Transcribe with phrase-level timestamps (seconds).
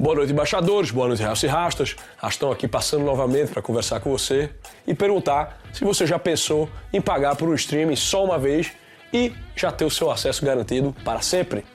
[0.00, 0.90] Boa noite, embaixadores.
[0.90, 1.94] Boa noite, Real e Rastas.
[2.16, 4.48] Rastão aqui passando novamente para conversar com você
[4.86, 8.72] e perguntar se você já pensou em pagar por um streaming só uma vez
[9.12, 11.66] e já ter o seu acesso garantido para sempre.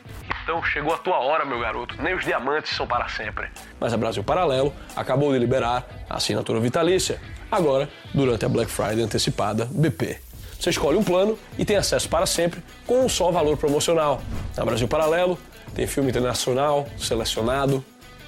[0.41, 2.01] Então chegou a tua hora, meu garoto.
[2.01, 3.47] Nem os diamantes são para sempre.
[3.79, 7.21] Mas a Brasil Paralelo acabou de liberar a assinatura vitalícia.
[7.52, 10.18] Agora, durante a Black Friday antecipada BP.
[10.60, 14.20] Você escolhe um plano e tem acesso para sempre com um só valor promocional.
[14.57, 15.38] Na Brasil Paralelo
[15.76, 17.86] tem filme internacional selecionado,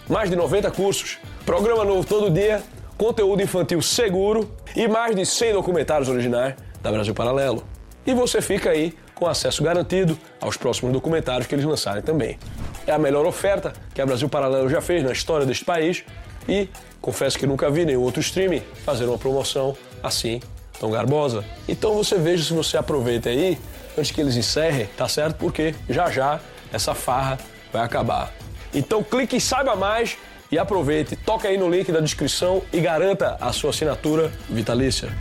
[0.09, 2.61] mais de 90 cursos, programa novo todo dia,
[2.97, 7.63] conteúdo infantil seguro e mais de 100 documentários originais da Brasil Paralelo.
[8.05, 12.39] E você fica aí com acesso garantido aos próximos documentários que eles lançarem também.
[12.85, 16.03] É a melhor oferta que a Brasil Paralelo já fez na história deste país
[16.47, 16.69] e
[17.01, 20.39] confesso que nunca vi nenhum outro streaming fazer uma promoção assim
[20.79, 21.43] tão garbosa.
[21.67, 23.57] Então você veja se você aproveita aí
[23.97, 25.35] antes que eles encerrem, tá certo?
[25.37, 26.39] Porque já já
[26.71, 27.37] essa farra
[27.73, 28.31] vai acabar.
[28.77, 30.19] Então clique e saiba mais
[30.51, 31.15] e aproveite.
[31.15, 35.11] Toca aí no link da descrição e garanta a sua assinatura vitalícia.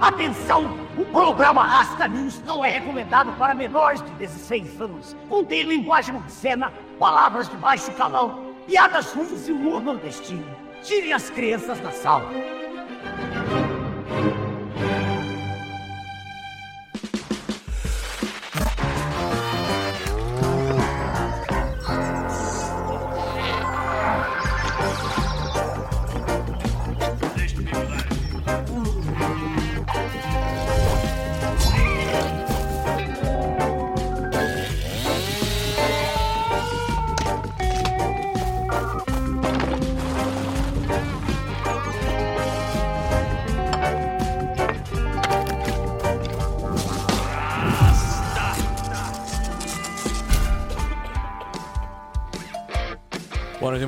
[0.00, 0.80] Atenção!
[0.98, 5.16] O programa Rasta News não é recomendado para menores de 16 anos.
[5.28, 10.59] Contém linguagem obscena, palavras de baixo calão, piadas ruins e humor nordestino.
[10.82, 12.30] Tire as crianças da sala.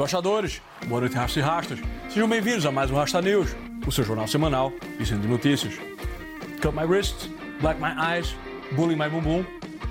[0.03, 0.61] Embaixadores.
[0.89, 1.79] Boa noite, rastas e rastas.
[2.09, 3.55] Sejam bem-vindos a mais um Rasta News,
[3.87, 5.75] o seu jornal semanal de centro de notícias.
[6.61, 7.31] Cut my wrists,
[7.61, 8.35] black my eyes,
[8.73, 9.45] bullying my bumbum,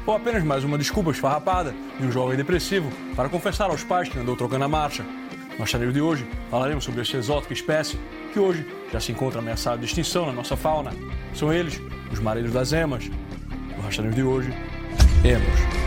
[0.05, 4.19] ou apenas mais uma desculpa esfarrapada de um jovem depressivo para confessar aos pais que
[4.19, 5.03] andou trocando a marcha.
[5.53, 7.97] No Rasta News de hoje falaremos sobre esta exótica espécie
[8.33, 10.91] que hoje já se encontra ameaçada de extinção na nossa fauna.
[11.33, 13.09] São eles, os mareiros das emas.
[13.77, 14.53] No Rasta News de hoje,
[15.23, 15.80] emos.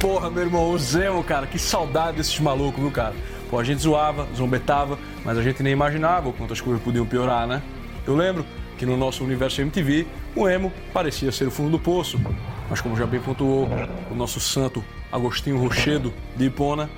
[0.00, 3.14] Porra, meu irmão, o Zemo, cara, que saudade desses malucos, viu, cara?
[3.48, 7.06] Pô, a gente zoava, zombetava, mas a gente nem imaginava o quanto as coisas podiam
[7.06, 7.62] piorar, né?
[8.06, 8.44] Eu lembro
[8.76, 12.20] que no nosso universo MTV, o emo parecia ser o fundo do poço.
[12.68, 13.68] Mas como já bem pontuou
[14.10, 16.90] o nosso santo Agostinho Rochedo de Ipona,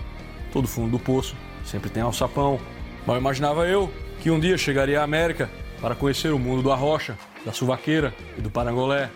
[0.53, 2.59] todo fundo do poço sempre tem alçapão.
[3.07, 5.49] Mal imaginava eu que um dia chegaria à América
[5.81, 9.11] para conhecer o mundo do arrocha, da suvaqueira e do parangolé.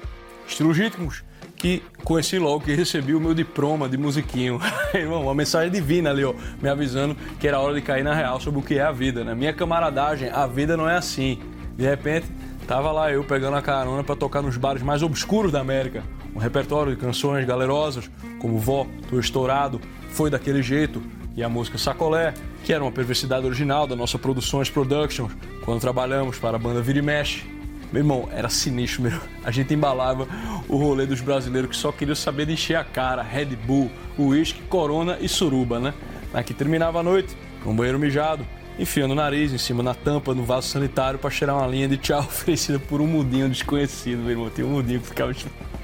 [0.47, 1.25] Estilos rítmicos
[1.63, 4.59] que conheci logo que recebi o meu diploma de musiquinho.
[4.93, 8.41] Irmão, uma mensagem divina ali, ó, me avisando que era hora de cair na real
[8.41, 9.33] sobre o que é a vida, né?
[9.33, 11.39] Minha camaradagem, a vida não é assim.
[11.77, 12.27] De repente,
[12.67, 16.03] tava lá eu pegando a carona para tocar nos bares mais obscuros da América.
[16.35, 19.81] Um repertório de canções galerosas, como Vó, Tô Estourado,
[20.11, 21.01] Foi Daquele Jeito,
[21.37, 22.35] e a música Sacolé,
[22.65, 25.31] que era uma perversidade original da nossa Produções Productions,
[25.65, 27.62] quando trabalhamos para a banda Vira e Mexe.
[27.93, 29.21] Meu irmão, era sinistro mesmo.
[29.45, 30.27] A gente embalava
[30.67, 34.63] o rolê dos brasileiros que só queriam saber de encher a cara, Red Bull, uísque,
[34.63, 35.93] Corona e suruba, né?
[36.33, 37.37] Aqui terminava a noite,
[37.67, 38.47] um banheiro mijado,
[38.79, 41.99] enfiando o nariz em cima na tampa no vaso sanitário para cheirar uma linha de
[41.99, 44.49] tchau oferecida por um mudinho desconhecido, meu irmão.
[44.49, 45.35] Tinha um mudinho que ficava.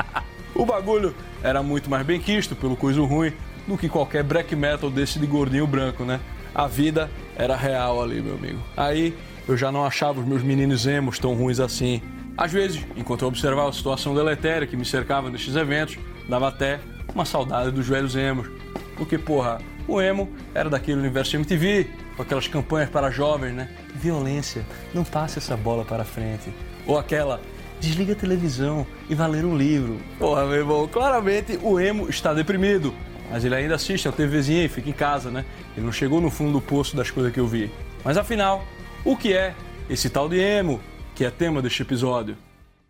[0.55, 3.33] o bagulho era muito mais bem quisto pelo coisa ruim
[3.67, 6.19] do que qualquer black metal desse de gordinho branco, né?
[6.55, 8.59] A vida era real ali, meu amigo.
[8.75, 9.15] Aí
[9.49, 12.03] eu já não achava os meus meninos emos tão ruins assim.
[12.37, 15.99] Às vezes, enquanto eu observava a situação deletéria que me cercava nestes eventos,
[16.29, 16.79] dava até
[17.15, 18.49] uma saudade dos velhos emos.
[18.97, 23.71] Porque, porra, o emo era daquele universo MTV, com aquelas campanhas para jovens, né?
[23.95, 26.53] Violência, não passe essa bola para frente.
[26.87, 27.41] Ou aquela,
[27.81, 29.99] desliga a televisão e vá ler um livro.
[30.19, 32.93] Porra, meu irmão, claramente o emo está deprimido.
[33.31, 35.45] Mas ele ainda assiste a TVzinha e fica em casa, né?
[35.77, 37.71] Ele não chegou no fundo do poço das coisas que eu vi.
[38.05, 38.65] Mas afinal,
[39.05, 39.55] o que é
[39.89, 40.81] esse tal de emo,
[41.15, 42.37] que é tema deste episódio?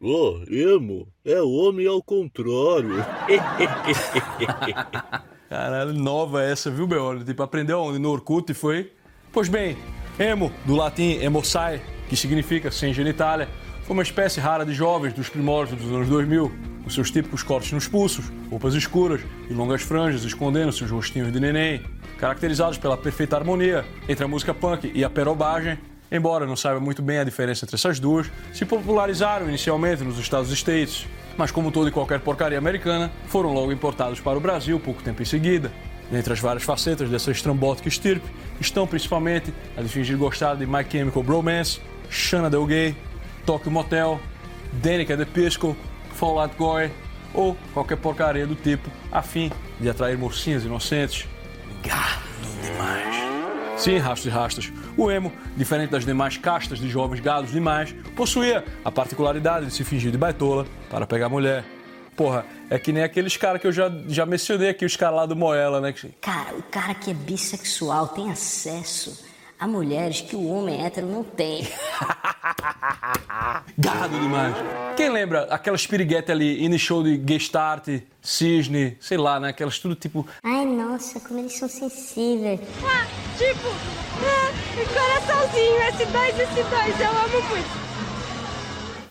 [0.00, 3.05] Oh, emo é homem ao contrário.
[5.49, 7.25] Caralho, nova essa, viu, Beolho?
[7.25, 7.99] Tipo, aprendeu onde?
[7.99, 8.93] No Orkut foi?
[9.32, 9.76] Pois bem,
[10.19, 13.49] emo, do latim emosai, que significa sem genitália,
[13.84, 16.52] foi uma espécie rara de jovens dos primórdios dos anos 2000,
[16.84, 21.40] com seus típicos cortes nos pulsos, roupas escuras e longas franjas escondendo seus rostinhos de
[21.40, 21.82] neném.
[22.19, 25.78] Caracterizados pela perfeita harmonia entre a música punk e a perobagem,
[26.10, 30.50] embora não saiba muito bem a diferença entre essas duas, se popularizaram inicialmente nos Estados
[30.50, 31.06] States,
[31.37, 35.22] mas como toda e qualquer porcaria americana, foram logo importados para o Brasil pouco tempo
[35.22, 35.70] em seguida.
[36.10, 38.26] Dentre as várias facetas dessa estrambótica estirpe
[38.60, 41.81] estão principalmente a de fingir gostar de My Chemical Bromance,
[42.11, 42.96] Shanna Del Gay,
[43.44, 44.20] Tokyo Motel,
[44.72, 45.76] Danica de Pisco,
[46.14, 46.90] Fall Out Boy
[47.34, 51.26] ou qualquer porcaria do tipo a fim de atrair mocinhas inocentes.
[51.82, 52.22] Gado
[52.62, 52.97] demais.
[53.78, 54.72] Sim, rastos e rastas.
[54.96, 59.84] O emo, diferente das demais castas de jovens gados demais, possuía a particularidade de se
[59.84, 61.64] fingir de baitola para pegar mulher.
[62.16, 65.26] Porra, é que nem aqueles caras que eu já, já mencionei aqui, os caras lá
[65.26, 65.94] do Moela, né?
[66.20, 69.25] Cara, o cara que é bissexual tem acesso
[69.58, 71.66] a mulheres que o homem hétero não tem.
[73.76, 74.55] Gado demais.
[74.96, 79.49] Quem lembra aquelas piriguetes ali, in show de Gestart, Cisne, sei lá, né?
[79.50, 80.26] Aquelas tudo tipo.
[80.43, 82.61] Ai, nossa, como eles são sensíveis.
[82.85, 83.06] Ah,
[83.37, 83.69] tipo,
[84.25, 84.52] ah,
[84.93, 87.88] coraçãozinho, S2, S2, eu amo muito.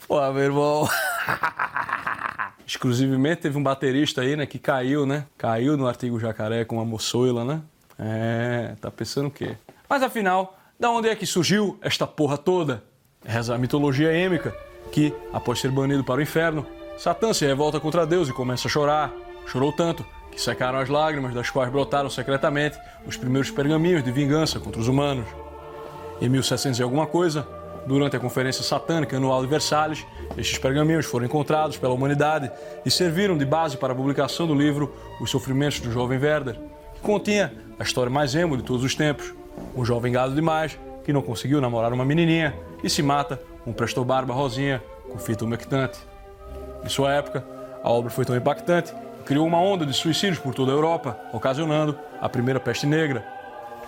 [0.07, 0.89] Pô, meu irmão.
[2.65, 5.25] Exclusivamente teve um baterista aí, né, que caiu, né?
[5.37, 7.61] Caiu no artigo jacaré com uma moçoila, né?
[7.97, 9.55] É, tá pensando o quê?
[9.89, 12.83] Mas afinal, da onde é que surgiu esta porra toda?
[13.27, 14.55] Reza a mitologia êmica,
[14.91, 16.65] que, após ser banido para o inferno,
[16.97, 19.13] Satã se revolta contra Deus e começa a chorar.
[19.45, 24.59] Chorou tanto que secaram as lágrimas, das quais brotaram secretamente os primeiros pergaminhos de vingança
[24.59, 25.25] contra os humanos.
[26.21, 27.45] Em 1700 e alguma coisa,
[27.87, 30.05] Durante a Conferência Satânica Anual de Versalhes,
[30.37, 32.51] estes pergaminhos foram encontrados pela humanidade
[32.85, 36.59] e serviram de base para a publicação do livro Os Sofrimentos do Jovem Werder,
[36.95, 39.33] que continha a história mais emo de todos os tempos.
[39.73, 43.73] Um jovem gado demais que não conseguiu namorar uma menininha e se mata com um
[43.73, 45.97] prestou barba rosinha com fita umectante.
[46.83, 47.45] Em sua época,
[47.81, 51.17] a obra foi tão impactante que criou uma onda de suicídios por toda a Europa,
[51.31, 53.25] ocasionando a primeira peste negra.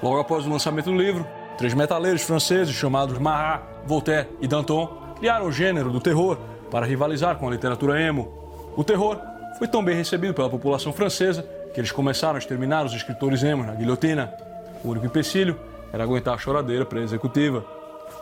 [0.01, 1.27] Logo após o lançamento do livro,
[1.59, 6.37] Três metaleiros franceses chamados Marat, Voltaire e Danton criaram o gênero do terror
[6.71, 8.31] para rivalizar com a literatura emo.
[8.77, 9.19] O terror
[9.57, 13.67] foi tão bem recebido pela população francesa que eles começaram a exterminar os escritores emos
[13.67, 14.33] na guilhotina.
[14.81, 15.59] O único empecilho
[15.91, 17.65] era aguentar a choradeira pré-executiva.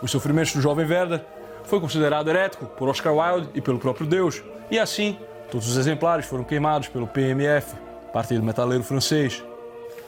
[0.02, 1.22] Os sofrimentos do jovem Werder
[1.64, 4.42] foi considerado herético por Oscar Wilde e pelo próprio Deus,
[4.72, 5.18] e assim
[5.52, 7.76] todos os exemplares foram queimados pelo PMF,
[8.14, 9.44] Partido Metaleiro Francês.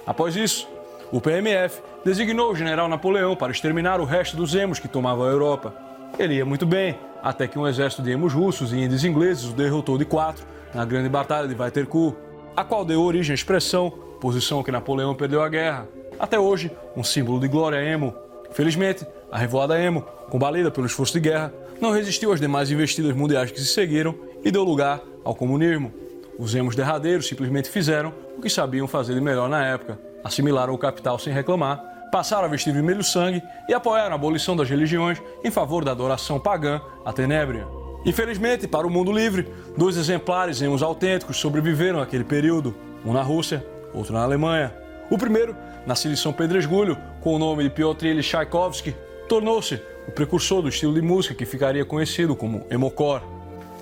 [0.06, 0.68] Após isso,
[1.12, 5.30] o PMF designou o general Napoleão para exterminar o resto dos emos que tomavam a
[5.30, 5.74] Europa.
[6.18, 9.54] Ele ia muito bem, até que um exército de emos russos e índios ingleses o
[9.54, 12.16] derrotou de quatro na grande batalha de Waterloo,
[12.56, 13.90] a qual deu origem à expressão
[14.20, 15.88] posição que Napoleão perdeu a guerra.
[16.20, 18.14] Até hoje, um símbolo de glória emo.
[18.52, 23.52] Felizmente, a revoada emo, combalida pelo esforço de guerra, não resistiu às demais investidas mundiais
[23.52, 24.14] que se seguiram
[24.44, 25.94] e deu lugar ao comunismo.
[26.38, 30.78] Os emos derradeiros simplesmente fizeram o que sabiam fazer de melhor na época, assimilaram o
[30.78, 31.82] capital sem reclamar,
[32.12, 36.40] passaram a vestir vermelho sangue e apoiaram a abolição das religiões em favor da adoração
[36.40, 37.68] pagã à tenébria.
[38.06, 42.74] Infelizmente, para o mundo livre, dois exemplares emos autênticos sobreviveram àquele período,
[43.06, 44.74] um na Rússia, outro na Alemanha.
[45.10, 48.96] O primeiro, nascido em São Pedresgulho, com o nome de Piotr Ilyich Tchaikovsky,
[49.28, 53.24] tornou-se o precursor do estilo de música que ficaria conhecido como emocore.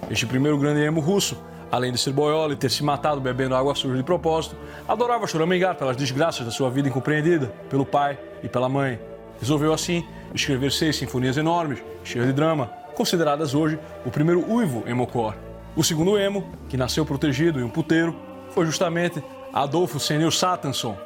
[0.10, 1.38] Este primeiro grande emo russo
[1.72, 4.56] Além de ser boiola e ter se matado bebendo água suja de propósito,
[4.88, 9.00] adorava choramingar pelas desgraças da sua vida incompreendida pelo pai e pela mãe.
[9.40, 15.36] Resolveu, assim, escrever seis sinfonias enormes, cheias de drama, consideradas hoje o primeiro uivo emocor.
[15.76, 18.16] O segundo emo, que nasceu protegido em um puteiro,
[18.52, 19.22] foi justamente
[19.54, 20.98] Adolfo Senior Satanson,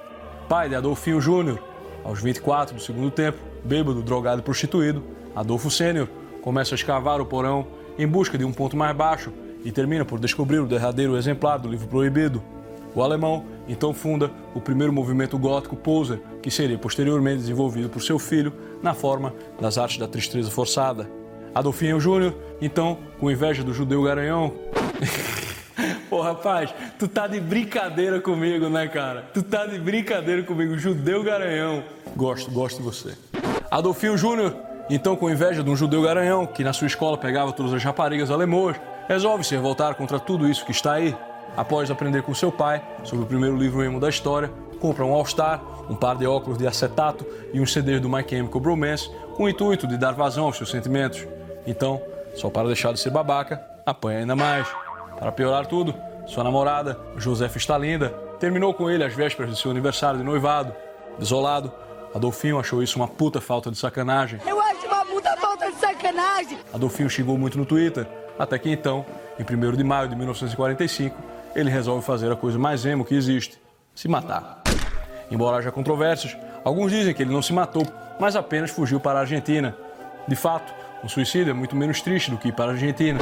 [0.52, 1.64] pai de Adolfinho Júnior.
[2.04, 5.02] Aos 24 do segundo tempo, bêbado, drogado e prostituído,
[5.34, 6.10] Adolfo Sênior
[6.42, 7.66] começa a escavar o porão
[7.98, 9.32] em busca de um ponto mais baixo
[9.64, 12.44] e termina por descobrir o derradeiro exemplar do livro proibido.
[12.94, 18.20] O alemão então funda o primeiro movimento gótico Poser, que seria posteriormente desenvolvido por seu
[18.20, 18.52] filho
[18.84, 21.10] na forma das artes da tristeza forçada.
[21.56, 24.54] Adolfinho Júnior, então, com inveja do judeu garanhão.
[26.12, 29.24] Pô, rapaz, tu tá de brincadeira comigo, né, cara?
[29.34, 31.86] Tu tá de brincadeira comigo, judeu garanhão.
[32.18, 33.18] Gosto, gosto de você.
[33.72, 34.54] Adolfinho Júnior,
[34.90, 38.30] então, com inveja de um judeu garanhão que na sua escola pegava todas as raparigas
[38.30, 38.76] alemãs,
[39.08, 41.16] resolve se revoltar contra tudo isso que está aí.
[41.56, 44.52] Após aprender com seu pai sobre o primeiro livro emo da história,
[44.82, 48.60] compra um All-Star, um par de óculos de acetato e um CD do My Chemical
[48.60, 51.26] Bromance com o intuito de dar vazão aos seus sentimentos.
[51.66, 52.02] Então,
[52.36, 54.68] só para deixar de ser babaca, apanha ainda mais.
[55.22, 55.94] Para piorar tudo,
[56.26, 58.10] sua namorada, Josefa Stalinda,
[58.40, 60.74] terminou com ele às vésperas de seu aniversário de noivado.
[61.20, 61.72] Desolado,
[62.12, 64.40] Adolfinho achou isso uma puta falta de sacanagem.
[64.48, 66.58] Eu acho uma puta falta de sacanagem!
[66.74, 68.08] Adolfinho xingou muito no Twitter,
[68.40, 69.06] até que então,
[69.38, 71.16] em 1 de maio de 1945,
[71.56, 73.62] ele resolve fazer a coisa mais emo que existe:
[73.94, 74.64] se matar.
[75.30, 77.86] Embora haja controvérsias, alguns dizem que ele não se matou,
[78.20, 79.78] mas apenas fugiu para a Argentina
[80.28, 80.74] De fato,
[81.04, 83.20] um suicídio é muito menos triste do que ir para a Argentina.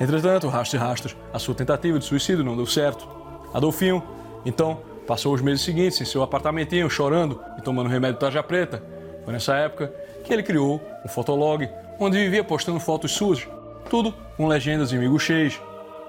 [0.00, 3.06] Entretanto, rastros e rastros, a sua tentativa de suicídio não deu certo.
[3.52, 4.02] Adolfinho,
[4.44, 8.82] então, passou os meses seguintes em seu apartamentinho chorando e tomando remédio tarja preta.
[9.24, 9.92] Foi nessa época
[10.24, 13.46] que ele criou um fotolog onde vivia postando fotos suas,
[13.88, 15.60] tudo com legendas em miguxês.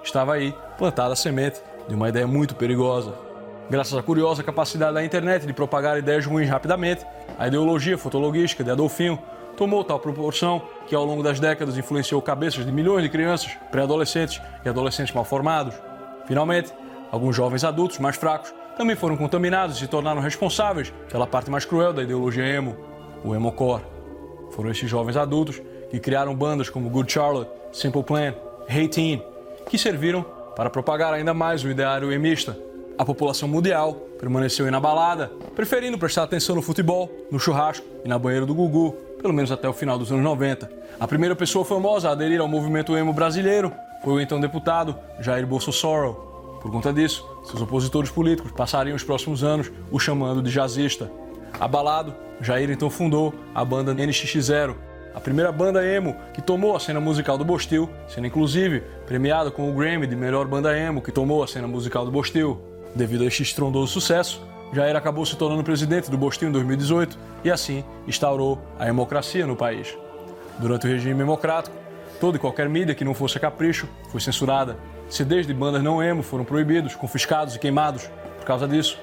[0.04, 3.13] Estava aí plantada a semente de uma ideia muito perigosa.
[3.70, 7.06] Graças à curiosa capacidade da internet de propagar ideias ruins rapidamente,
[7.38, 9.20] a ideologia fotologística de Adolfinho
[9.55, 14.41] tomou tal proporção que ao longo das décadas influenciou cabeças de milhões de crianças, pré-adolescentes
[14.63, 15.75] e adolescentes mal formados.
[16.27, 16.74] Finalmente,
[17.12, 21.65] alguns jovens adultos mais fracos também foram contaminados e se tornaram responsáveis pela parte mais
[21.65, 22.75] cruel da ideologia emo,
[23.24, 23.83] o emocore.
[24.51, 28.33] Foram esses jovens adultos que criaram bandas como Good Charlotte, Simple Plan,
[28.67, 29.24] Hey Teen,
[29.69, 30.24] que serviram
[30.55, 32.57] para propagar ainda mais o ideário emista.
[32.98, 38.46] A população mundial permaneceu inabalada, preferindo prestar atenção no futebol, no churrasco e na banheira
[38.46, 40.72] do Gugu, pelo menos até o final dos anos 90.
[40.98, 43.72] A primeira pessoa famosa a aderir ao movimento emo brasileiro
[44.02, 46.14] foi o então deputado Jair Bolsonaro.
[46.62, 51.12] Por conta disso, seus opositores políticos passariam os próximos anos o chamando de jazzista.
[51.60, 54.74] Abalado, Jair então fundou a banda NXX0,
[55.14, 59.70] a primeira banda emo que tomou a cena musical do Bostil, sendo inclusive premiada com
[59.70, 62.75] o Grammy de melhor banda emo que tomou a cena musical do Bostil.
[62.96, 67.52] Devido a este estrondoso sucesso, Jair acabou se tornando presidente do Bostil em 2018 e
[67.52, 69.96] assim instaurou a democracia no país.
[70.60, 71.75] Durante o regime democrático,
[72.22, 74.78] toda e qualquer mídia que não fosse a capricho foi censurada.
[75.10, 78.10] CDs de bandas não emo foram proibidos, confiscados e queimados.
[78.38, 78.98] Por causa disso,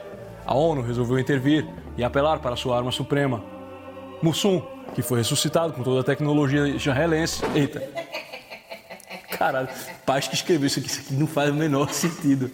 [0.47, 3.45] a ONU resolveu intervir e apelar para sua arma suprema.
[4.23, 4.63] Mussum,
[4.95, 7.43] que foi ressuscitado com toda a tecnologia israelense.
[7.55, 7.83] Eita.
[9.39, 9.69] Caralho,
[10.07, 12.51] paz que escreveu isso aqui, isso aqui não faz o menor sentido.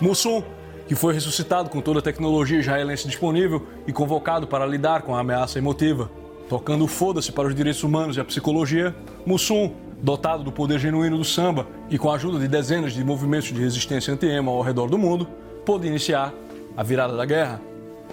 [0.00, 0.42] Mussum,
[0.86, 5.20] que foi ressuscitado com toda a tecnologia israelense disponível e convocado para lidar com a
[5.20, 6.10] ameaça emotiva.
[6.48, 11.24] Tocando foda-se para os direitos humanos e a psicologia, Mussum, dotado do poder genuíno do
[11.24, 14.98] samba e com a ajuda de dezenas de movimentos de resistência anti-emo ao redor do
[14.98, 15.26] mundo,
[15.64, 16.32] pôde iniciar
[16.76, 17.60] a virada da guerra.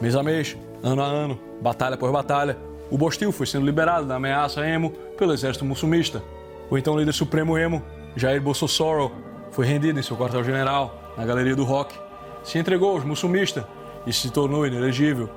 [0.01, 2.57] Mês a mês, ano a ano, batalha por batalha,
[2.89, 6.23] o Bostil foi sendo liberado da ameaça emo pelo exército muçulmista.
[6.69, 7.83] O então líder supremo emo,
[8.15, 9.11] Jair Bolsonaro,
[9.51, 11.95] foi rendido em seu quartel-general, na Galeria do Rock,
[12.43, 13.63] se entregou aos muçulmistas
[14.05, 15.29] e se tornou inelegível.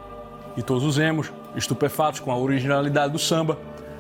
[0.57, 3.59] E todos os emos, estupefatos com a originalidade do samba,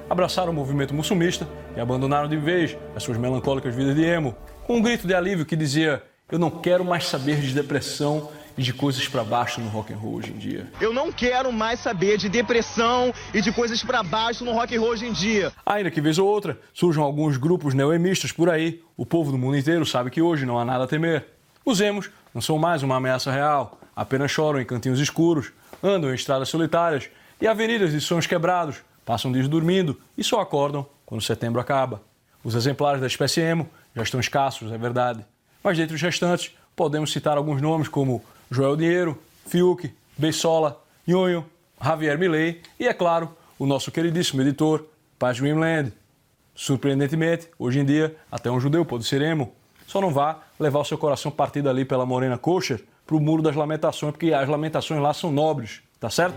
[0.09, 4.35] abraçaram o movimento muçulmista e abandonaram de vez as suas melancólicas vidas de emo,
[4.67, 8.63] com um grito de alívio que dizia: Eu não quero mais saber de depressão e
[8.63, 10.67] de coisas para baixo no rock and roll hoje em dia.
[10.81, 14.81] Eu não quero mais saber de depressão e de coisas para baixo no rock and
[14.81, 15.53] roll hoje em dia.
[15.65, 19.59] Ainda que vez ou outra surjam alguns grupos neoemistas por aí, o povo do mundo
[19.59, 21.36] inteiro sabe que hoje não há nada a temer.
[21.69, 25.51] Os emos não são mais uma ameaça real, apenas choram em cantinhos escuros,
[25.83, 30.87] andam em estradas solitárias e avenidas de sons quebrados, passam dias dormindo e só acordam
[31.05, 32.01] quando setembro acaba.
[32.45, 35.27] Os exemplares da espécie emo já estão escassos, é verdade.
[35.61, 41.45] Mas dentre os restantes, podemos citar alguns nomes como Joel Dinheiro, Fiuk, Beisola, Nhonho,
[41.83, 44.87] Javier Milei e, é claro, o nosso queridíssimo editor,
[45.19, 45.93] Paz Greenland.
[46.55, 49.53] Surpreendentemente, hoje em dia, até um judeu pode ser emo.
[49.87, 53.41] Só não vá levar o seu coração partido ali pela morena kosher para o muro
[53.41, 56.37] das lamentações, porque as lamentações lá são nobres, tá certo?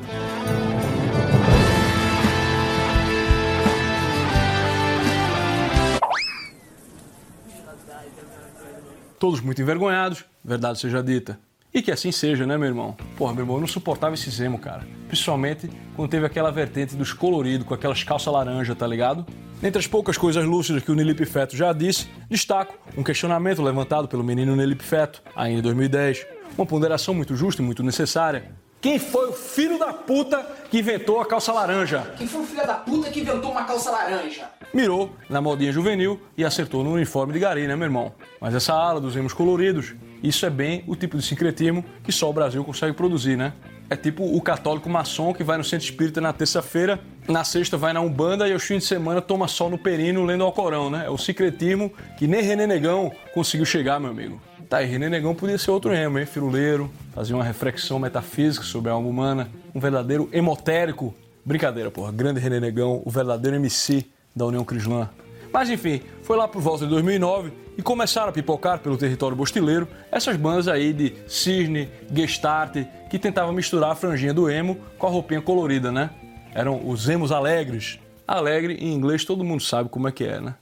[9.17, 11.37] Todos muito envergonhados, verdade seja dita.
[11.73, 12.95] E que assim seja, né, meu irmão?
[13.17, 14.87] Porra, meu irmão, eu não suportava esse Zemo, cara.
[15.07, 19.25] Principalmente quando teve aquela vertente dos coloridos, com aquelas calças laranja, tá ligado?
[19.61, 24.07] Entre as poucas coisas lúcidas que o Nelipe Feto já disse, destaco um questionamento levantado
[24.07, 26.25] pelo menino Nelipe Feto, ainda em 2010.
[26.57, 28.51] Uma ponderação muito justa e muito necessária.
[28.79, 32.13] Quem foi o filho da puta que inventou a calça laranja?
[32.17, 34.49] Quem foi o filho da puta que inventou uma calça laranja?
[34.73, 38.13] Mirou na modinha juvenil e acertou no uniforme de gari, né, meu irmão?
[38.39, 42.29] Mas essa ala dos emos coloridos, isso é bem o tipo de sincretismo que só
[42.29, 43.51] o Brasil consegue produzir, né?
[43.89, 47.93] É tipo o católico maçom que vai no centro espírita na terça-feira, na sexta vai
[47.93, 51.03] na Umbanda e aos fins de semana toma sol no perino lendo ao Corão, né?
[51.05, 54.41] É o secretismo que nem René Negão conseguiu chegar, meu amigo.
[54.67, 56.25] Tá, e René Negão podia ser outro emo, hein?
[56.25, 61.13] Firuleiro, fazia uma reflexão metafísica sobre a alma humana, um verdadeiro hemotérico.
[61.45, 62.11] Brincadeira, porra.
[62.11, 64.05] Grande René Negão, o verdadeiro MC
[64.35, 65.09] da União Crislã.
[65.53, 69.87] Mas enfim, foi lá por volta de 2009 e começaram a pipocar pelo território bostileiro
[70.11, 75.09] essas bandas aí de Cisne, Gestart, que tentavam misturar a franjinha do emo com a
[75.09, 76.09] roupinha colorida, né?
[76.53, 77.99] Eram os emos alegres.
[78.27, 80.55] Alegre em inglês todo mundo sabe como é que é, né?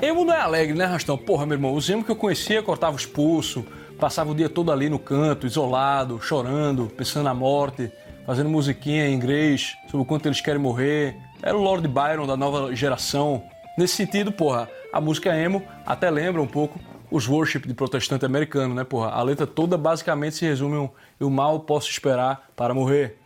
[0.00, 1.16] Emo não é alegre, né, Rastão?
[1.16, 3.62] Porra, meu irmão, os emo que eu conhecia cortava os pulsos,
[4.00, 7.88] passava o dia todo ali no canto, isolado, chorando, pensando na morte,
[8.26, 11.16] fazendo musiquinha em inglês sobre o quanto eles querem morrer.
[11.40, 13.44] Era o Lord Byron da nova geração.
[13.78, 18.74] Nesse sentido, porra, a música emo até lembra um pouco os worship de protestante americano,
[18.74, 19.10] né, porra?
[19.10, 23.18] A letra toda basicamente se resume em eu mal posso esperar para morrer.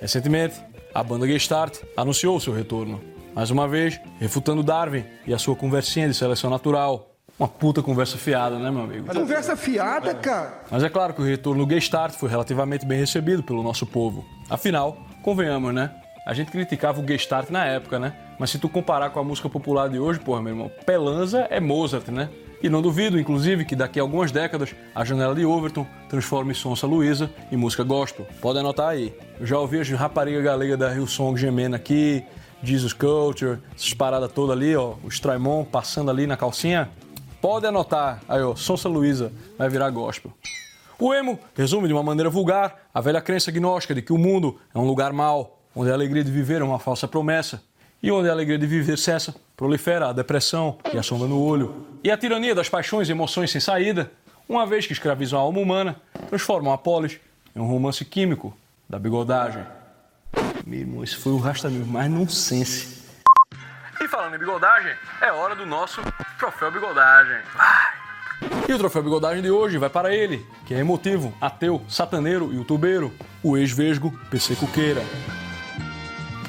[0.00, 0.60] Recentemente,
[0.94, 3.00] a banda Gestart anunciou seu retorno.
[3.34, 7.08] Mais uma vez, refutando Darwin e a sua conversinha de seleção natural.
[7.38, 9.12] Uma puta conversa fiada, né, meu amigo?
[9.12, 10.62] Conversa fiada, cara.
[10.70, 14.24] Mas é claro que o retorno do Gestart foi relativamente bem recebido pelo nosso povo.
[14.50, 15.90] Afinal, convenhamos, né?
[16.26, 18.14] A gente criticava o Gestart na época, né?
[18.38, 21.58] Mas se tu comparar com a música popular de hoje, porra, meu irmão, Pelanza é
[21.58, 22.28] Mozart, né?
[22.62, 26.86] E não duvido, inclusive, que daqui a algumas décadas a janela de Overton transforme Sonsa
[26.86, 28.24] Luísa em música gospel.
[28.40, 29.12] Pode anotar aí.
[29.40, 32.24] Eu já ouvi as raparigas galega da Rio Song gemendo aqui,
[32.62, 36.88] Jesus Culture, essas paradas todas ali, ó, o Straimon passando ali na calcinha.
[37.40, 38.22] Pode anotar.
[38.28, 40.32] Aí, ó, Sonsa Luísa vai virar gospel.
[41.00, 44.60] O emo resume de uma maneira vulgar a velha crença gnóstica de que o mundo
[44.72, 47.60] é um lugar mau, onde a alegria de viver é uma falsa promessa
[48.00, 51.91] e onde a alegria de viver cessa, prolifera a depressão e a sombra no olho.
[52.04, 54.10] E a tirania das paixões e emoções sem saída,
[54.48, 55.94] uma vez que escravizam a alma humana,
[56.28, 57.20] transformam a polis
[57.54, 58.52] em um romance químico
[58.88, 59.64] da bigodagem.
[60.66, 63.06] Meu irmão, esse foi o rastamento mais nonsense.
[64.00, 66.00] E falando em bigodagem, é hora do nosso
[66.40, 67.36] troféu bigodagem.
[68.68, 73.12] E o troféu bigodagem de hoje vai para ele, que é emotivo, ateu, sataneiro, youtubeiro,
[73.44, 75.02] o ex-vesgo PC Cuqueira.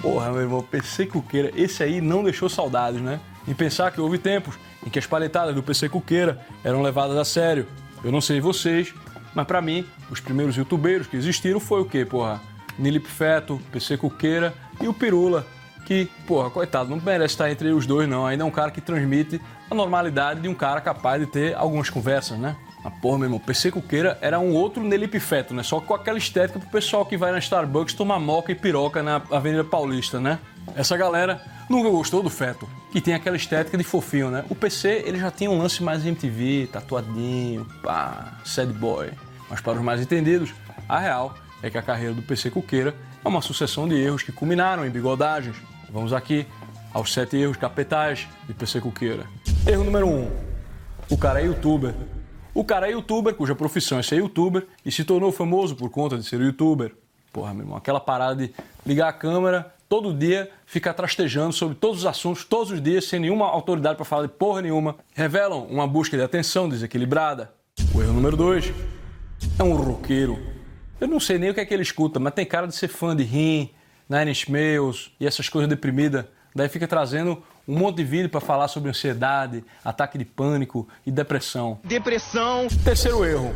[0.01, 3.19] Porra, meu irmão, PC Cuqueira, esse aí não deixou saudades, né?
[3.47, 7.25] Em pensar que houve tempos em que as paletadas do PC Cuqueira eram levadas a
[7.25, 7.67] sério.
[8.03, 8.93] Eu não sei vocês,
[9.33, 12.41] mas para mim, os primeiros youtubeiros que existiram foi o quê, porra?
[12.77, 15.45] Nilip Feto, PC Cuqueira e o Pirula,
[15.85, 18.25] que, porra, coitado, não merece estar entre os dois, não.
[18.25, 21.89] Ainda é um cara que transmite a normalidade de um cara capaz de ter algumas
[21.89, 22.55] conversas, né?
[22.83, 25.63] A porra, meu irmão, PC Cuqueira era um outro Nelipe Feto, né?
[25.63, 29.21] Só com aquela estética pro pessoal que vai na Starbucks tomar moca e piroca na
[29.31, 30.39] Avenida Paulista, né?
[30.75, 34.43] Essa galera nunca gostou do Feto, que tem aquela estética de fofinho, né?
[34.49, 39.11] O PC, ele já tinha um lance mais MTV, tatuadinho, pá, sad boy.
[39.49, 40.53] Mas para os mais entendidos,
[40.87, 44.31] a real é que a carreira do PC Cuqueira é uma sucessão de erros que
[44.31, 45.55] culminaram em bigodagens.
[45.89, 46.45] Vamos aqui
[46.93, 49.25] aos sete erros capitais de PC Cuqueira.
[49.67, 50.29] Erro número um.
[51.09, 51.93] O cara é youtuber.
[52.53, 56.17] O cara é youtuber, cuja profissão é ser youtuber, e se tornou famoso por conta
[56.17, 56.93] de ser youtuber.
[57.31, 58.53] Porra, meu irmão, aquela parada de
[58.85, 63.19] ligar a câmera todo dia, ficar trastejando sobre todos os assuntos, todos os dias, sem
[63.19, 67.53] nenhuma autoridade para falar de porra nenhuma, revelam uma busca de atenção desequilibrada.
[67.93, 68.73] O erro número dois
[69.59, 70.39] é um roqueiro.
[70.99, 72.87] Eu não sei nem o que é que ele escuta, mas tem cara de ser
[72.87, 73.69] fã de Rim,
[74.09, 76.25] Nine Inch Nails e essas coisas deprimidas.
[76.55, 81.11] Daí fica trazendo um monte de vídeo para falar sobre ansiedade, ataque de pânico e
[81.11, 81.79] depressão.
[81.83, 82.67] Depressão.
[82.83, 83.53] Terceiro erro.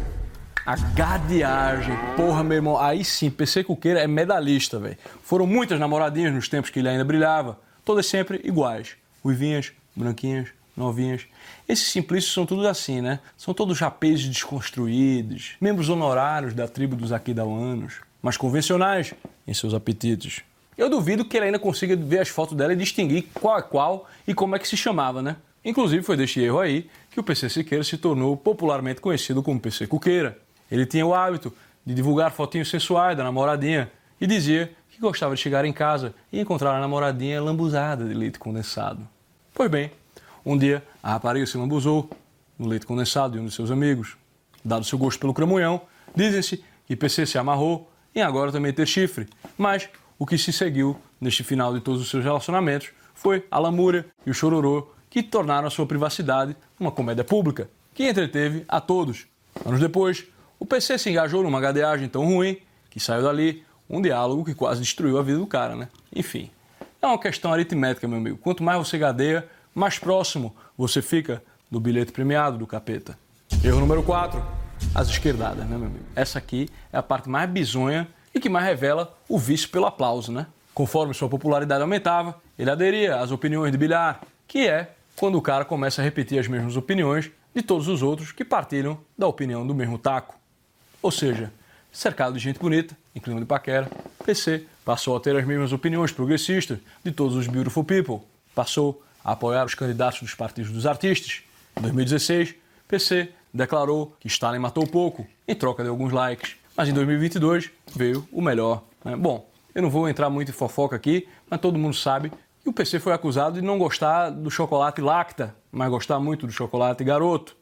[0.67, 1.95] A gadeagem.
[2.17, 4.97] Porra, meu irmão, aí sim, PC Cuqueira é medalhista, velho.
[5.23, 8.97] Foram muitas namoradinhas nos tempos que ele ainda brilhava, todas sempre iguais.
[9.23, 11.21] Uivinhas, branquinhas, novinhas.
[11.69, 13.21] Esses simplícios são todos assim, né?
[13.37, 19.13] São todos rapazes desconstruídos, membros honorários da tribo dos aquidauanos, mas convencionais
[19.47, 20.41] em seus apetites.
[20.77, 24.09] Eu duvido que ele ainda consiga ver as fotos dela e distinguir qual é qual
[24.27, 25.37] e como é que se chamava, né?
[25.63, 29.87] Inclusive foi deste erro aí que o PC Siqueira se tornou popularmente conhecido como PC
[29.87, 30.45] Cuqueira.
[30.69, 31.53] Ele tinha o hábito
[31.85, 36.39] de divulgar fotinhos sensuais da namoradinha e dizia que gostava de chegar em casa e
[36.39, 39.07] encontrar a namoradinha lambuzada de leite condensado.
[39.53, 39.91] Pois bem,
[40.45, 42.09] um dia a rapariga se lambuzou
[42.57, 44.17] no leite condensado de um de seus amigos.
[44.63, 45.81] Dado seu gosto pelo cramunhão,
[46.15, 49.27] dizem-se que PC se amarrou em agora também ter chifre,
[49.57, 54.05] mas o que se seguiu neste final de todos os seus relacionamentos foi a lamúria
[54.25, 59.27] e o chororô que tornaram a sua privacidade uma comédia pública, que entreteve a todos.
[59.65, 60.25] Anos depois,
[60.59, 62.57] o PC se engajou numa gadeagem tão ruim
[62.89, 65.87] que saiu dali um diálogo que quase destruiu a vida do cara, né?
[66.13, 66.49] Enfim,
[67.01, 68.37] é uma questão aritmética, meu amigo.
[68.37, 73.17] Quanto mais você gadeia, mais próximo você fica do bilhete premiado do capeta.
[73.63, 74.43] Erro número 4.
[74.93, 76.05] As esquerdadas, né, meu amigo?
[76.15, 80.31] Essa aqui é a parte mais bizonha e que mais revela o vício pelo aplauso,
[80.31, 80.47] né?
[80.73, 85.65] Conforme sua popularidade aumentava, ele aderia às opiniões de bilhar, que é quando o cara
[85.65, 89.73] começa a repetir as mesmas opiniões de todos os outros que partilham da opinião do
[89.73, 90.35] mesmo taco.
[91.07, 91.53] Ou seja,
[91.89, 93.89] cercado de gente bonita, em clima de paquera,
[94.25, 98.19] PC passou a ter as mesmas opiniões progressistas de todos os beautiful people,
[98.53, 101.43] passou a apoiar os candidatos dos partidos dos artistas.
[101.77, 102.55] Em 2016,
[102.89, 106.57] PC declarou que Stalin matou pouco, em troca de alguns likes.
[106.75, 108.83] Mas em 2022 veio o melhor.
[109.05, 109.15] Né?
[109.15, 112.73] Bom, eu não vou entrar muito em fofoca aqui, mas todo mundo sabe que o
[112.73, 117.55] PC foi acusado de não gostar do chocolate Lacta, mas gostar muito do chocolate Garoto.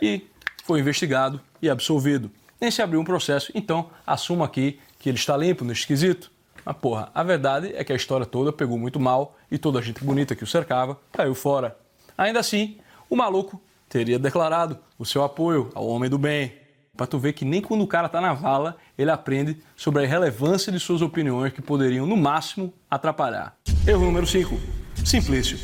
[0.00, 0.26] E
[0.64, 2.30] foi investigado e absolvido.
[2.66, 6.32] Nem se abriu um processo, então assumo aqui que ele está limpo nesse quesito.
[6.64, 9.82] Mas porra, a verdade é que a história toda pegou muito mal e toda a
[9.82, 11.78] gente bonita que o cercava caiu fora.
[12.18, 12.76] Ainda assim,
[13.08, 16.54] o maluco teria declarado o seu apoio ao homem do bem.
[16.96, 20.04] Pra tu ver que nem quando o cara tá na vala, ele aprende sobre a
[20.04, 23.56] irrelevância de suas opiniões que poderiam, no máximo, atrapalhar.
[23.86, 24.58] Erro número 5.
[25.04, 25.56] Simplício.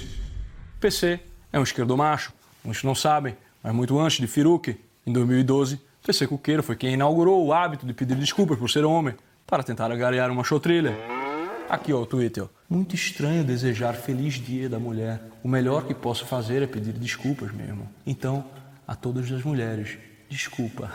[0.78, 1.18] PC
[1.52, 2.32] é um esquerdomacho.
[2.62, 7.46] Muitos não sabem, mas muito antes de Firuque, em 2012, PC Cuqueiro foi quem inaugurou
[7.46, 9.14] o hábito de pedir desculpas por ser homem,
[9.46, 10.96] para tentar agariar uma chotrilha.
[11.68, 12.44] Aqui, ó, o Twitter.
[12.68, 15.22] Muito estranho desejar feliz dia da mulher.
[15.44, 17.88] O melhor que posso fazer é pedir desculpas mesmo.
[18.04, 18.44] Então,
[18.86, 19.96] a todas as mulheres,
[20.28, 20.90] desculpa.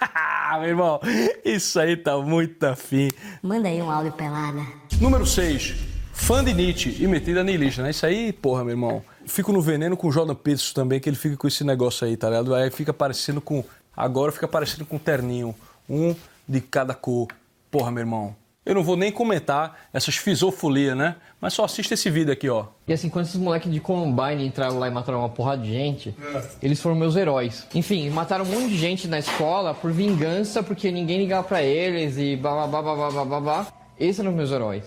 [0.60, 1.00] Meu irmão,
[1.44, 3.10] isso aí tá muito afim.
[3.42, 4.64] Manda aí um áudio pelada.
[5.00, 5.74] Número 6.
[6.12, 7.90] Fã de Nietzsche e metida niilista, né?
[7.90, 9.02] Isso aí, porra, meu irmão.
[9.26, 12.16] Fico no veneno com o Jordan Peterson também, que ele fica com esse negócio aí,
[12.16, 12.54] tá ligado?
[12.54, 13.64] Aí fica parecendo com.
[13.96, 15.54] Agora fica parecendo com um terninho.
[15.88, 16.14] Um
[16.48, 17.28] de cada cor.
[17.70, 18.36] Porra, meu irmão.
[18.66, 21.16] Eu não vou nem comentar essas fisofolia, né?
[21.38, 22.66] Mas só assista esse vídeo aqui, ó.
[22.88, 26.14] E assim, quando esses moleques de Columbine entraram lá e mataram uma porrada de gente,
[26.62, 27.66] eles foram meus heróis.
[27.74, 32.16] Enfim, mataram um monte de gente na escola por vingança, porque ninguém ligava pra eles
[32.16, 33.66] e blá blá blá blá blá blá blá.
[34.00, 34.84] Esses eram meus heróis.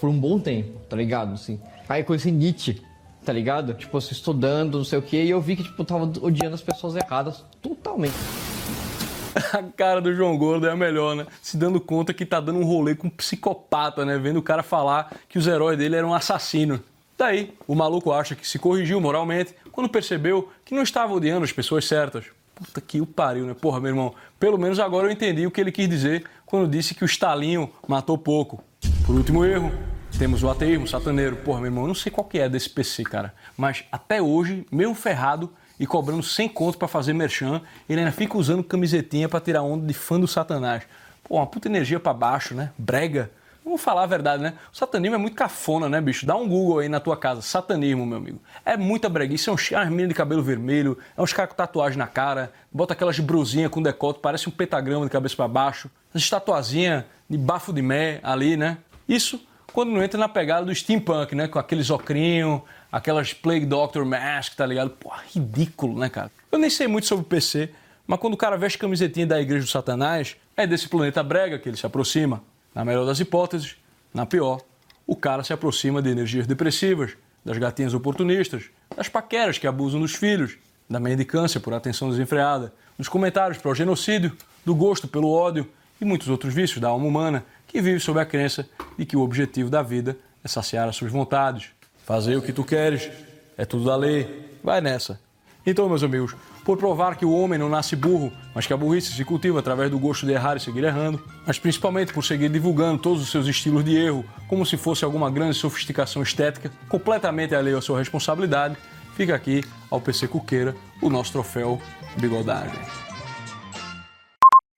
[0.00, 1.34] Por um bom tempo, tá ligado?
[1.34, 1.60] Assim.
[1.88, 2.82] Aí conheci Nietzsche,
[3.30, 3.74] tá ligado?
[3.74, 6.60] Tipo, assim, estudando, não sei o que, e eu vi que, tipo, tava odiando as
[6.60, 8.12] pessoas erradas totalmente.
[9.54, 11.24] A cara do João Gordo é a melhor, né?
[11.40, 14.18] Se dando conta que tá dando um rolê com um psicopata, né?
[14.18, 16.80] Vendo o cara falar que os heróis dele eram assassinos.
[17.16, 21.52] Daí, o maluco acha que se corrigiu moralmente quando percebeu que não estava odiando as
[21.52, 22.24] pessoas certas.
[22.56, 23.54] Puta que o pariu, né?
[23.54, 26.96] Porra, meu irmão, pelo menos agora eu entendi o que ele quis dizer quando disse
[26.96, 28.64] que o Stalinho matou pouco.
[29.06, 29.70] Por último erro,
[30.20, 31.34] temos o ateísmo sataneiro.
[31.34, 33.32] Porra, meu irmão, eu não sei qual que é desse PC, cara.
[33.56, 38.36] Mas até hoje, meio ferrado, e cobrando 100 conto para fazer merchan, ele ainda fica
[38.36, 40.82] usando camisetinha para tirar onda de fã do satanás.
[41.24, 42.70] Pô, uma puta energia para baixo, né?
[42.76, 43.30] Brega.
[43.64, 44.52] Vamos falar a verdade, né?
[44.70, 46.26] O satanismo é muito cafona, né, bicho?
[46.26, 47.40] Dá um Google aí na tua casa.
[47.40, 48.42] Satanismo, meu amigo.
[48.62, 49.48] É muita breguice.
[49.48, 53.18] É uns meninas de cabelo vermelho, é uns caras com tatuagem na cara, bota aquelas
[53.18, 57.80] brusinhas com decote, parece um pentagrama de cabeça para baixo, as tatuazinhas de bafo de
[57.80, 58.76] mé ali, né?
[59.08, 59.40] Isso
[59.72, 61.48] quando não entra na pegada do steampunk, né?
[61.48, 64.90] Com aqueles ocrinhos, aquelas Plague Doctor Mask, tá ligado?
[64.90, 66.30] Pô, ridículo, né, cara?
[66.50, 67.70] Eu nem sei muito sobre o PC,
[68.06, 71.68] mas quando o cara veste camisetinha da Igreja do Satanás, é desse planeta brega que
[71.68, 72.42] ele se aproxima.
[72.74, 73.76] Na melhor das hipóteses,
[74.12, 74.60] na pior,
[75.06, 77.12] o cara se aproxima de energias depressivas,
[77.44, 80.56] das gatinhas oportunistas, das paqueras que abusam dos filhos,
[80.88, 85.66] da mendicância por atenção desenfreada, dos comentários para o genocídio, do gosto pelo ódio
[86.00, 89.20] e muitos outros vícios da alma humana que vive sob a crença de que o
[89.20, 91.70] objetivo da vida é saciar as suas vontades,
[92.04, 93.10] fazer o que tu queres,
[93.56, 94.58] é tudo da lei.
[94.62, 95.20] Vai nessa.
[95.64, 99.12] Então, meus amigos, por provar que o homem não nasce burro, mas que a burrice
[99.12, 103.00] se cultiva através do gosto de errar e seguir errando, mas principalmente por seguir divulgando
[103.00, 107.78] todos os seus estilos de erro como se fosse alguma grande sofisticação estética, completamente alheio
[107.78, 108.76] à sua responsabilidade,
[109.14, 111.80] fica aqui ao PC Cuqueira o nosso troféu
[112.16, 113.09] bigodagem.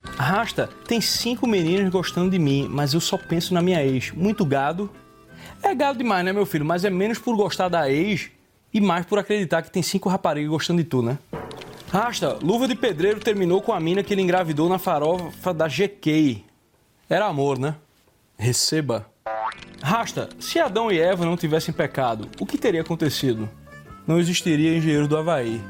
[0.05, 4.11] Rasta, tem cinco meninos gostando de mim, mas eu só penso na minha ex.
[4.12, 4.91] Muito gado.
[5.62, 6.65] É gado demais, né, meu filho?
[6.65, 8.31] Mas é menos por gostar da ex
[8.73, 11.19] e mais por acreditar que tem cinco raparigas gostando de tu, né?
[11.91, 16.45] Rasta, Luva de Pedreiro terminou com a mina que ele engravidou na farofa da GK.
[17.09, 17.75] Era amor, né?
[18.38, 19.07] Receba.
[19.83, 23.49] Rasta, se Adão e Eva não tivessem pecado, o que teria acontecido?
[24.07, 25.61] Não existiria engenheiro do Havaí.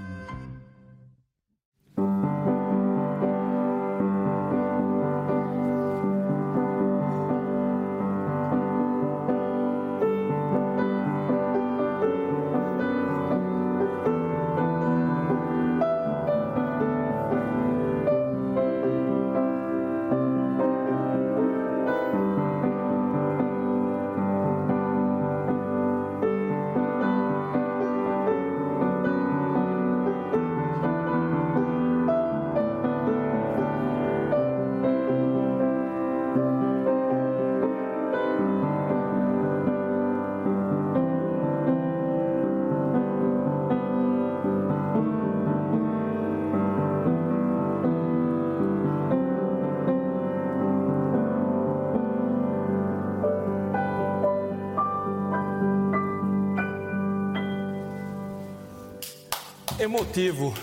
[59.82, 60.54] É motivo.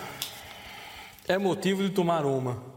[1.28, 2.69] É motivo de tomar uma.